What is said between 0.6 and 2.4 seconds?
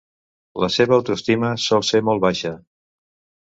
La seva autoestima sol ser molt